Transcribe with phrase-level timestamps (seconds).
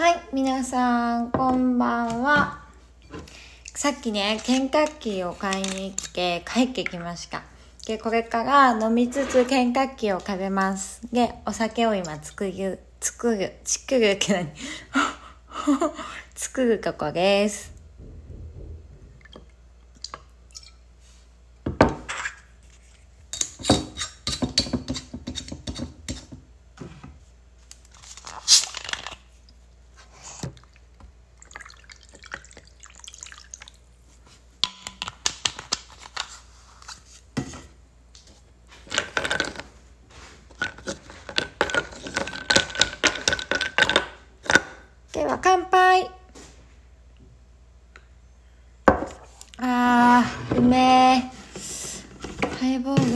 [0.00, 2.64] はい、皆さん、こんばんは。
[3.74, 7.42] さっきね、ケンタッキーを買いに来て帰ってきました。
[7.86, 11.02] で、これから飲みつつケンタッキーを食べます。
[11.12, 14.52] で、お酒を今作る、作る、作るって何？
[16.34, 17.80] 作るとこです。
[45.12, 46.08] では、乾杯
[49.58, 52.58] あー、うめー。
[52.58, 53.09] ハイボール。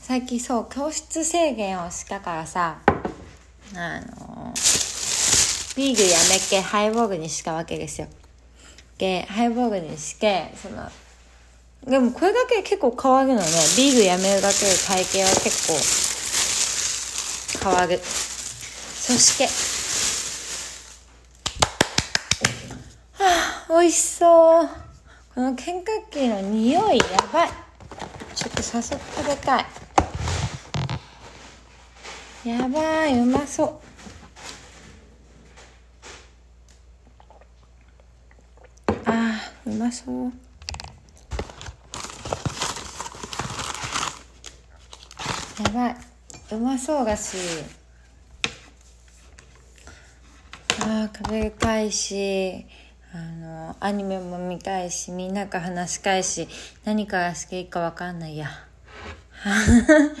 [0.00, 2.78] 最近そう、教室制限をしたからさ、
[3.74, 4.54] あの、
[5.76, 8.08] ビールやめっけハイボールにしたわけですよ。
[8.98, 10.90] で、ハイボールにして、その、
[11.86, 13.46] でもこれだけ結構変わるのね。
[13.76, 15.68] ビールやめるだけで体型は結
[17.62, 17.98] 構変わる。
[17.98, 19.48] そして、
[23.70, 24.68] 美味しそう。
[25.34, 27.69] このケンタッキーの匂いやばい。
[28.62, 29.64] ちょっと早速食べたい。
[32.44, 33.80] やばい、うまそう。
[39.06, 40.32] あー、うまそう。
[45.62, 45.96] やばい。
[46.52, 47.38] うまそうだし。
[50.80, 52.66] あー、食べたいし。
[53.12, 56.46] あのアニメも見たいしみんなと話したいし
[56.84, 58.48] 何からしていいか分かんないや。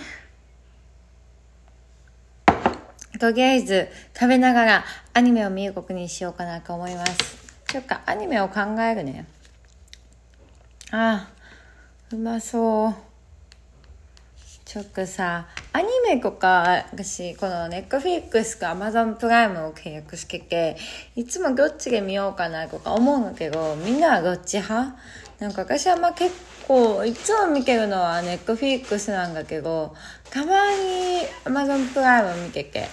[3.20, 7.12] とりあえず食べながらアニメを見ることにしようかなと思います。
[7.68, 9.26] ちょっとアニメを考えるね。
[10.90, 12.94] あーうまそう。
[14.64, 20.76] ちょっとさアニメとか私このネットフリックスかアマゾンプライムを契約してて
[21.14, 24.96] いつもどっちで見ようかなとか思うんだけどみんなはどっち派？
[25.38, 26.34] なんか私はまあ結
[26.66, 29.94] 構いつも見てるのはネットフリックスなんだけど
[30.30, 32.88] たまにアマゾンプライム見てて。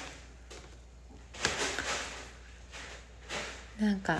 [3.79, 4.19] なんか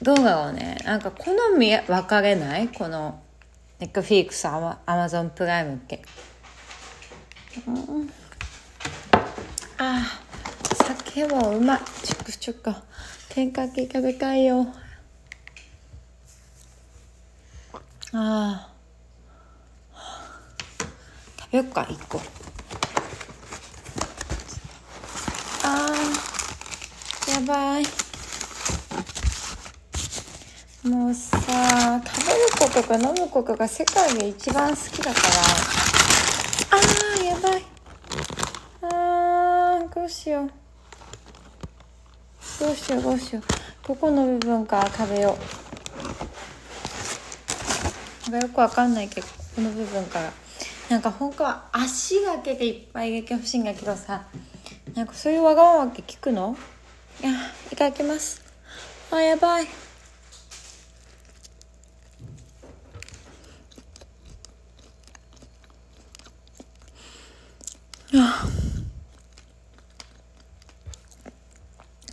[0.00, 2.68] どうだろうねなんか好み分かれない？
[2.68, 3.20] この
[3.78, 6.02] ネットフリックスアマアマゾンプライムって。
[7.66, 8.10] うん、
[9.78, 10.02] あ
[10.84, 11.80] 酒もうまい。
[12.02, 12.74] ちょくちょく
[13.30, 14.66] ケンタッキー食べたいよ。
[18.12, 18.68] あ
[21.40, 22.20] 食べよっか一個。
[25.64, 27.84] あーやばい。
[30.88, 35.26] もうさ食べることか飲むことが世界で一番好きだから。
[36.70, 37.64] あーやばい。
[38.82, 40.50] あーどうしよう。
[42.60, 43.42] どうしようどうしよう。
[43.86, 45.36] どこの部分から食べよ
[48.28, 48.30] う。
[48.30, 50.32] なんかよくわかんないけどこの部分から。
[50.88, 54.26] なんか本当は足だけでいっぱい入れてほしいんだけどさ。
[54.94, 56.56] なんかそういうわがままって聞くの？
[57.22, 57.32] いや
[57.72, 58.42] いただきます。
[59.10, 59.66] あやばい。
[68.18, 68.46] あ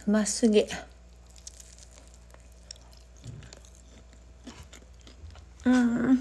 [0.05, 0.65] うますぎ
[5.65, 6.19] うん。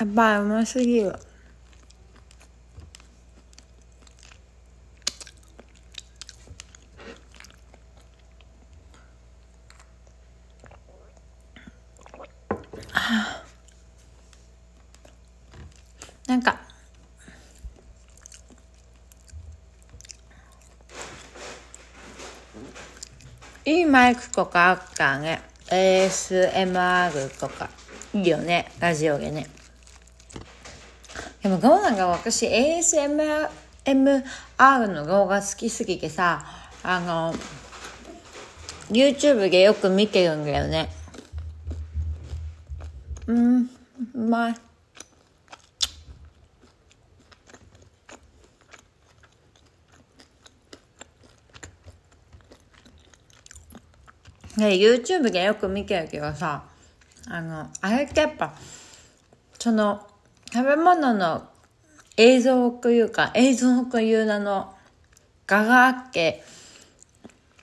[0.00, 1.31] やっぱいうますぎる。
[16.26, 16.60] なんか。
[23.64, 25.42] いいマイクとかあったね。
[25.68, 27.70] ASMR とか。
[28.14, 28.72] いいよね。
[28.80, 29.48] ラジオでね。
[31.42, 33.50] でもどうなんか私 ASMR
[34.88, 36.46] の動画好きすぎてさ
[36.84, 37.34] あの
[38.90, 41.01] YouTube でよく見てるんだよね。
[43.32, 44.54] うんまい
[54.56, 56.64] ね YouTube でよく見てるけどさ
[57.28, 58.54] あの、あれってやっぱ、
[59.58, 60.06] その、
[60.52, 61.48] 食べ物の
[62.16, 64.74] 映像というか、映像という名の
[65.46, 66.42] 画があっけ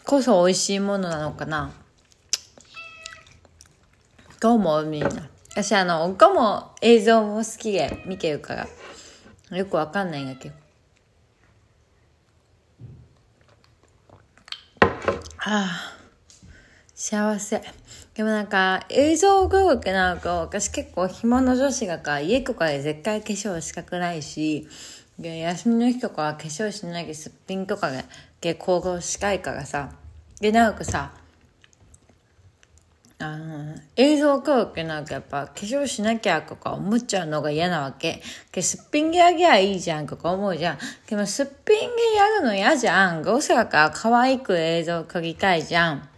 [0.05, 1.71] こそ美味しいものなのかな
[4.39, 5.29] どう思うみんな。
[5.51, 10.55] 私あの、他も映像も好きで見てるから、よくわかんないんだけど。
[15.37, 15.97] はあ、
[16.93, 17.63] 幸せ。
[18.13, 24.67] でもなんか、映像が多くなると、私結構暇の女子がか、家とかで絶対化粧したくないし、
[25.17, 27.91] で、休みの日とかは化粧しないですっぴんとか
[28.39, 29.91] で行動したいからさ。
[30.39, 31.11] で、なんかさ、
[33.21, 38.21] あの、映像教育なんかやっぱ化粧しなきゃとか思っちゃうのが嫌なわけ。
[38.49, 40.77] けすっぴんげあげゃいいじゃんとか思うじゃん。
[41.09, 41.85] でもすっぴんげ
[42.15, 43.21] やるの嫌じゃん。
[43.21, 46.09] どうせだか可愛く映像を撮りたいじゃん。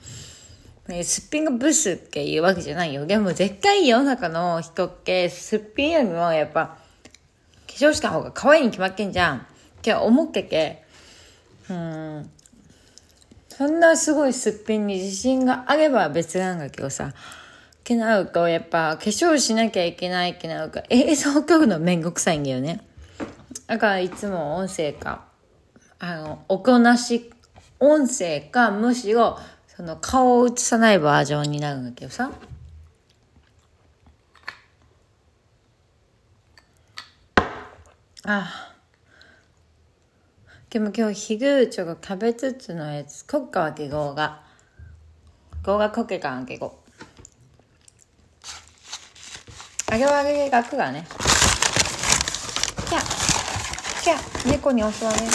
[1.04, 3.08] すっぴんがブスっていうわけじゃないよ。
[3.08, 6.78] でも絶対世の中の人って、すっぴんよりもやっぱ、
[7.66, 9.38] 化粧した方が可愛いに決まってんじゃん。
[9.38, 9.42] っ
[9.82, 10.84] て思ってけ。
[11.68, 12.30] うん。
[13.58, 17.12] そんなすごいすっぴんに自信があれば別なんだけどさ、
[17.84, 22.80] けなうと、やっぱ化粧しなきゃいけないけなうか、映像を撮るのめんどくさいんだよね。
[23.68, 25.26] だからいつも音声か、
[26.00, 27.30] あの、おこなし、
[27.82, 29.38] 音声か、むしろ、
[29.68, 32.32] その顔を映さないバージョンになるんだけどさ。
[38.24, 38.81] ああ。
[40.72, 44.42] でも今日昼ちょっと食べつつのやつこっかわけごうが。
[45.66, 46.80] ごうがこけかんけご
[49.92, 51.06] あげはあげがくがね。
[52.88, 55.26] キャキャ猫に襲われる。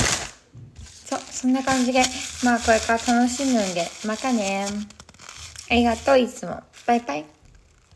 [1.05, 2.03] そうそんな感じで。
[2.43, 4.65] まあこれから楽しむんでまたね。
[5.71, 6.63] ありがとういつも。
[6.87, 7.36] バイバイ。